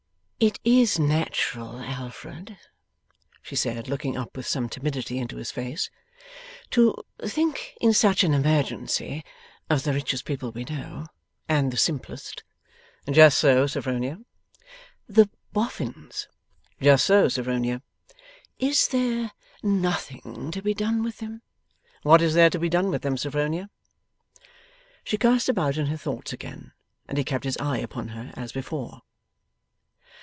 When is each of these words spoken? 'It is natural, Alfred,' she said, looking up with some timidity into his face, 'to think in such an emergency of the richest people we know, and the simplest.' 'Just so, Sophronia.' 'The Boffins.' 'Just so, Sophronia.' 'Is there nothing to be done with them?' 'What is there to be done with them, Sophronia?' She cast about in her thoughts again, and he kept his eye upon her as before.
'It 0.43 0.59
is 0.63 0.97
natural, 0.97 1.77
Alfred,' 1.79 2.57
she 3.43 3.55
said, 3.55 3.87
looking 3.87 4.17
up 4.17 4.35
with 4.35 4.47
some 4.47 4.67
timidity 4.67 5.19
into 5.19 5.35
his 5.37 5.51
face, 5.51 5.91
'to 6.71 6.95
think 7.27 7.77
in 7.79 7.93
such 7.93 8.23
an 8.23 8.33
emergency 8.33 9.23
of 9.69 9.83
the 9.83 9.93
richest 9.93 10.25
people 10.25 10.51
we 10.51 10.63
know, 10.63 11.05
and 11.47 11.69
the 11.71 11.77
simplest.' 11.77 12.43
'Just 13.11 13.37
so, 13.37 13.67
Sophronia.' 13.67 14.17
'The 15.07 15.29
Boffins.' 15.53 16.27
'Just 16.81 17.05
so, 17.05 17.27
Sophronia.' 17.27 17.83
'Is 18.57 18.87
there 18.87 19.33
nothing 19.61 20.49
to 20.49 20.63
be 20.63 20.73
done 20.73 21.03
with 21.03 21.17
them?' 21.19 21.43
'What 22.01 22.19
is 22.23 22.33
there 22.33 22.49
to 22.49 22.57
be 22.57 22.67
done 22.67 22.89
with 22.89 23.03
them, 23.03 23.15
Sophronia?' 23.15 23.69
She 25.03 25.19
cast 25.19 25.49
about 25.49 25.77
in 25.77 25.85
her 25.85 25.97
thoughts 25.97 26.33
again, 26.33 26.71
and 27.07 27.19
he 27.19 27.23
kept 27.23 27.43
his 27.43 27.57
eye 27.59 27.77
upon 27.77 28.07
her 28.17 28.33
as 28.35 28.51
before. 28.51 29.03